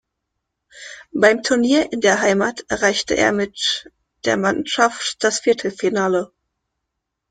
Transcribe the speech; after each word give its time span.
Beim 1.13 1.43
Turnier 1.43 1.91
in 1.93 2.01
der 2.01 2.21
Heimat 2.21 2.65
erreichte 2.69 3.13
er 3.15 3.31
mit 3.31 3.87
der 4.25 4.35
Mannschaft 4.35 5.23
das 5.23 5.41
Viertelfinale. 5.41 6.33